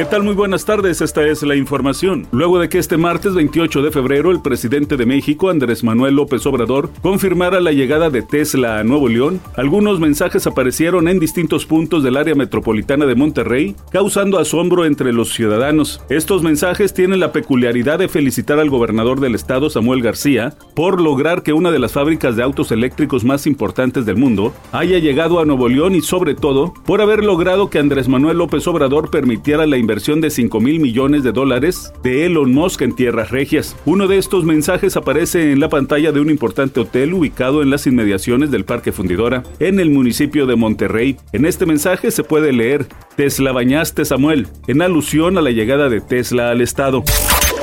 ¿Qué 0.00 0.06
tal? 0.06 0.22
Muy 0.22 0.32
buenas 0.32 0.64
tardes, 0.64 1.02
esta 1.02 1.26
es 1.26 1.42
la 1.42 1.56
información. 1.56 2.26
Luego 2.32 2.58
de 2.58 2.70
que 2.70 2.78
este 2.78 2.96
martes 2.96 3.34
28 3.34 3.82
de 3.82 3.90
febrero 3.90 4.30
el 4.30 4.40
presidente 4.40 4.96
de 4.96 5.04
México, 5.04 5.50
Andrés 5.50 5.84
Manuel 5.84 6.14
López 6.14 6.46
Obrador, 6.46 6.88
confirmara 7.02 7.60
la 7.60 7.72
llegada 7.72 8.08
de 8.08 8.22
Tesla 8.22 8.78
a 8.78 8.82
Nuevo 8.82 9.10
León, 9.10 9.42
algunos 9.58 10.00
mensajes 10.00 10.46
aparecieron 10.46 11.06
en 11.06 11.18
distintos 11.18 11.66
puntos 11.66 12.02
del 12.02 12.16
área 12.16 12.34
metropolitana 12.34 13.04
de 13.04 13.14
Monterrey, 13.14 13.76
causando 13.92 14.38
asombro 14.38 14.86
entre 14.86 15.12
los 15.12 15.34
ciudadanos. 15.34 16.00
Estos 16.08 16.42
mensajes 16.42 16.94
tienen 16.94 17.20
la 17.20 17.32
peculiaridad 17.32 17.98
de 17.98 18.08
felicitar 18.08 18.58
al 18.58 18.70
gobernador 18.70 19.20
del 19.20 19.34
estado, 19.34 19.68
Samuel 19.68 20.00
García, 20.00 20.54
por 20.74 20.98
lograr 20.98 21.42
que 21.42 21.52
una 21.52 21.70
de 21.70 21.78
las 21.78 21.92
fábricas 21.92 22.36
de 22.36 22.42
autos 22.42 22.72
eléctricos 22.72 23.22
más 23.22 23.46
importantes 23.46 24.06
del 24.06 24.16
mundo 24.16 24.54
haya 24.72 24.98
llegado 24.98 25.40
a 25.40 25.44
Nuevo 25.44 25.68
León 25.68 25.94
y 25.94 26.00
sobre 26.00 26.34
todo 26.34 26.72
por 26.86 27.02
haber 27.02 27.22
logrado 27.22 27.68
que 27.68 27.78
Andrés 27.78 28.08
Manuel 28.08 28.38
López 28.38 28.66
Obrador 28.66 29.10
permitiera 29.10 29.66
la 29.66 29.76
inversión 29.76 29.89
de 29.90 30.30
5 30.30 30.60
mil 30.60 30.78
millones 30.78 31.24
de 31.24 31.32
dólares 31.32 31.92
de 32.04 32.24
Elon 32.24 32.52
Musk 32.52 32.82
en 32.82 32.94
tierras 32.94 33.32
regias. 33.32 33.76
Uno 33.86 34.06
de 34.06 34.18
estos 34.18 34.44
mensajes 34.44 34.96
aparece 34.96 35.50
en 35.50 35.58
la 35.58 35.68
pantalla 35.68 36.12
de 36.12 36.20
un 36.20 36.30
importante 36.30 36.78
hotel 36.78 37.12
ubicado 37.12 37.60
en 37.60 37.70
las 37.70 37.88
inmediaciones 37.88 38.52
del 38.52 38.64
Parque 38.64 38.92
Fundidora, 38.92 39.42
en 39.58 39.80
el 39.80 39.90
municipio 39.90 40.46
de 40.46 40.54
Monterrey. 40.54 41.16
En 41.32 41.44
este 41.44 41.66
mensaje 41.66 42.12
se 42.12 42.22
puede 42.22 42.52
leer, 42.52 42.86
Tesla 43.16 43.50
bañaste 43.50 44.04
Samuel, 44.04 44.46
en 44.68 44.80
alusión 44.80 45.36
a 45.38 45.42
la 45.42 45.50
llegada 45.50 45.88
de 45.88 46.00
Tesla 46.00 46.50
al 46.50 46.60
estado. 46.60 47.02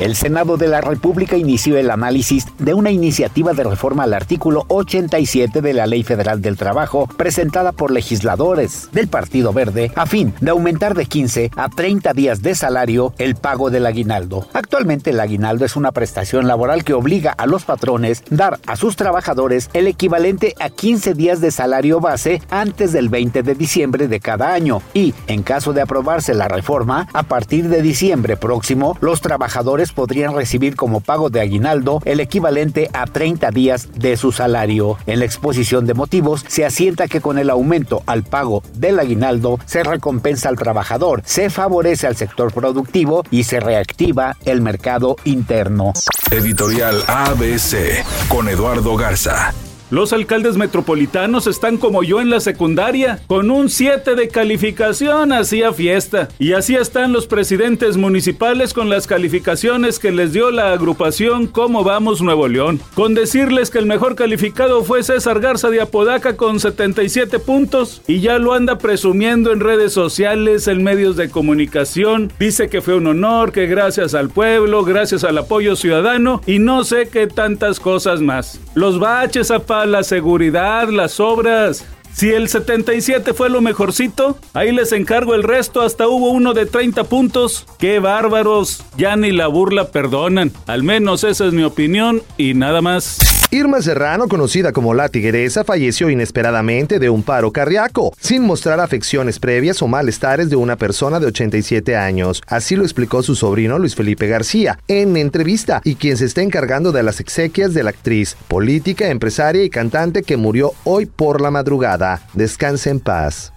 El 0.00 0.14
Senado 0.14 0.56
de 0.56 0.68
la 0.68 0.80
República 0.80 1.36
inició 1.36 1.76
el 1.76 1.90
análisis 1.90 2.46
de 2.58 2.72
una 2.72 2.92
iniciativa 2.92 3.52
de 3.52 3.64
reforma 3.64 4.04
al 4.04 4.14
artículo 4.14 4.64
87 4.68 5.60
de 5.60 5.72
la 5.72 5.86
Ley 5.86 6.04
Federal 6.04 6.40
del 6.40 6.56
Trabajo 6.56 7.08
presentada 7.16 7.72
por 7.72 7.90
legisladores 7.90 8.90
del 8.92 9.08
Partido 9.08 9.52
Verde 9.52 9.90
a 9.96 10.06
fin 10.06 10.32
de 10.40 10.52
aumentar 10.52 10.94
de 10.94 11.06
15 11.06 11.50
a 11.56 11.68
30 11.68 12.12
días 12.12 12.42
de 12.42 12.54
salario 12.54 13.12
el 13.18 13.34
pago 13.34 13.70
del 13.70 13.86
aguinaldo. 13.86 14.46
Actualmente 14.52 15.10
el 15.10 15.18
aguinaldo 15.18 15.64
es 15.64 15.74
una 15.74 15.90
prestación 15.90 16.46
laboral 16.46 16.84
que 16.84 16.94
obliga 16.94 17.32
a 17.32 17.46
los 17.46 17.64
patrones 17.64 18.22
dar 18.30 18.60
a 18.66 18.76
sus 18.76 18.94
trabajadores 18.94 19.68
el 19.72 19.88
equivalente 19.88 20.54
a 20.60 20.70
15 20.70 21.14
días 21.14 21.40
de 21.40 21.50
salario 21.50 21.98
base 21.98 22.40
antes 22.50 22.92
del 22.92 23.08
20 23.08 23.42
de 23.42 23.54
diciembre 23.56 24.06
de 24.06 24.20
cada 24.20 24.52
año 24.52 24.80
y, 24.94 25.12
en 25.26 25.42
caso 25.42 25.72
de 25.72 25.82
aprobarse 25.82 26.34
la 26.34 26.46
reforma, 26.46 27.08
a 27.12 27.24
partir 27.24 27.68
de 27.68 27.82
diciembre 27.82 28.36
próximo, 28.36 28.96
los 29.00 29.20
trabajadores 29.20 29.87
podrían 29.92 30.34
recibir 30.34 30.76
como 30.76 31.00
pago 31.00 31.30
de 31.30 31.40
aguinaldo 31.40 32.00
el 32.04 32.20
equivalente 32.20 32.90
a 32.92 33.06
30 33.06 33.50
días 33.50 33.88
de 33.94 34.16
su 34.16 34.32
salario. 34.32 34.98
En 35.06 35.18
la 35.20 35.24
exposición 35.24 35.86
de 35.86 35.94
motivos 35.94 36.44
se 36.48 36.64
asienta 36.64 37.08
que 37.08 37.20
con 37.20 37.38
el 37.38 37.50
aumento 37.50 38.02
al 38.06 38.24
pago 38.24 38.62
del 38.74 38.98
aguinaldo 38.98 39.58
se 39.66 39.82
recompensa 39.82 40.48
al 40.48 40.56
trabajador, 40.56 41.22
se 41.24 41.50
favorece 41.50 42.06
al 42.06 42.16
sector 42.16 42.52
productivo 42.52 43.24
y 43.30 43.44
se 43.44 43.60
reactiva 43.60 44.36
el 44.44 44.62
mercado 44.62 45.16
interno. 45.24 45.92
Editorial 46.30 47.02
ABC 47.06 48.04
con 48.28 48.48
Eduardo 48.48 48.96
Garza. 48.96 49.52
Los 49.90 50.12
alcaldes 50.12 50.58
metropolitanos 50.58 51.46
están 51.46 51.78
como 51.78 52.02
yo 52.02 52.20
en 52.20 52.28
la 52.28 52.40
secundaria, 52.40 53.20
con 53.26 53.50
un 53.50 53.70
7 53.70 54.16
de 54.16 54.28
calificación 54.28 55.32
hacía 55.32 55.72
fiesta. 55.72 56.28
Y 56.38 56.52
así 56.52 56.74
están 56.74 57.14
los 57.14 57.26
presidentes 57.26 57.96
municipales 57.96 58.74
con 58.74 58.90
las 58.90 59.06
calificaciones 59.06 59.98
que 59.98 60.10
les 60.10 60.34
dio 60.34 60.50
la 60.50 60.72
agrupación 60.72 61.46
Cómo 61.46 61.84
Vamos 61.84 62.20
Nuevo 62.20 62.48
León. 62.48 62.80
Con 62.94 63.14
decirles 63.14 63.70
que 63.70 63.78
el 63.78 63.86
mejor 63.86 64.14
calificado 64.14 64.84
fue 64.84 65.02
César 65.02 65.40
Garza 65.40 65.70
de 65.70 65.80
Apodaca 65.80 66.36
con 66.36 66.60
77 66.60 67.38
puntos 67.38 68.02
y 68.06 68.20
ya 68.20 68.38
lo 68.38 68.52
anda 68.52 68.76
presumiendo 68.76 69.52
en 69.52 69.60
redes 69.60 69.94
sociales, 69.94 70.68
en 70.68 70.82
medios 70.82 71.16
de 71.16 71.30
comunicación. 71.30 72.30
Dice 72.38 72.68
que 72.68 72.82
fue 72.82 72.94
un 72.94 73.06
honor, 73.06 73.52
que 73.52 73.66
gracias 73.66 74.14
al 74.14 74.28
pueblo, 74.28 74.84
gracias 74.84 75.24
al 75.24 75.38
apoyo 75.38 75.76
ciudadano 75.76 76.42
y 76.46 76.58
no 76.58 76.84
sé 76.84 77.08
qué 77.08 77.26
tantas 77.26 77.80
cosas 77.80 78.20
más. 78.20 78.60
Los 78.74 78.98
baches, 78.98 79.50
la 79.86 80.02
seguridad, 80.02 80.88
las 80.88 81.20
obras. 81.20 81.84
Si 82.18 82.30
el 82.32 82.48
77 82.48 83.32
fue 83.32 83.48
lo 83.48 83.60
mejorcito, 83.60 84.38
ahí 84.52 84.72
les 84.72 84.90
encargo 84.90 85.36
el 85.36 85.44
resto, 85.44 85.82
hasta 85.82 86.08
hubo 86.08 86.30
uno 86.30 86.52
de 86.52 86.66
30 86.66 87.04
puntos. 87.04 87.64
¡Qué 87.78 88.00
bárbaros! 88.00 88.84
Ya 88.96 89.14
ni 89.14 89.30
la 89.30 89.46
burla 89.46 89.92
perdonan. 89.92 90.50
Al 90.66 90.82
menos 90.82 91.22
esa 91.22 91.46
es 91.46 91.52
mi 91.52 91.62
opinión 91.62 92.20
y 92.36 92.54
nada 92.54 92.82
más. 92.82 93.20
Irma 93.50 93.80
Serrano, 93.80 94.28
conocida 94.28 94.72
como 94.72 94.92
la 94.92 95.08
tigresa, 95.08 95.64
falleció 95.64 96.10
inesperadamente 96.10 96.98
de 96.98 97.08
un 97.08 97.22
paro 97.22 97.50
cardíaco, 97.50 98.12
sin 98.20 98.42
mostrar 98.42 98.78
afecciones 98.78 99.38
previas 99.38 99.80
o 99.80 99.88
malestares 99.88 100.50
de 100.50 100.56
una 100.56 100.76
persona 100.76 101.18
de 101.18 101.28
87 101.28 101.96
años. 101.96 102.42
Así 102.46 102.76
lo 102.76 102.82
explicó 102.82 103.22
su 103.22 103.34
sobrino 103.36 103.78
Luis 103.78 103.94
Felipe 103.94 104.26
García 104.26 104.78
en 104.86 105.16
entrevista 105.16 105.80
y 105.82 105.94
quien 105.94 106.18
se 106.18 106.26
está 106.26 106.42
encargando 106.42 106.92
de 106.92 107.02
las 107.02 107.20
exequias 107.20 107.72
de 107.72 107.84
la 107.84 107.90
actriz, 107.90 108.36
política, 108.48 109.08
empresaria 109.08 109.64
y 109.64 109.70
cantante 109.70 110.24
que 110.24 110.36
murió 110.36 110.72
hoy 110.84 111.06
por 111.06 111.40
la 111.40 111.50
madrugada. 111.50 112.07
Descanse 112.32 112.90
en 112.90 113.00
paz. 113.00 113.52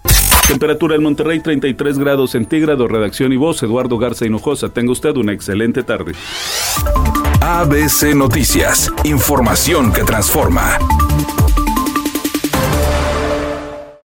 Temperatura 0.48 0.96
en 0.96 1.04
Monterrey 1.04 1.40
33 1.40 1.98
grados 1.98 2.32
centígrados. 2.32 2.92
Redacción 2.92 3.32
y 3.32 3.38
voz 3.38 3.62
Eduardo 3.64 3.98
Garza 3.98 4.26
Hinojosa. 4.26 4.70
Tenga 4.70 4.92
usted 4.92 5.16
una 5.16 5.34
excelente 5.34 5.84
tarde. 5.84 6.14
ABC 7.42 8.14
Noticias. 8.16 8.92
Información 9.04 9.94
que 9.94 10.04
transforma. 10.04 10.78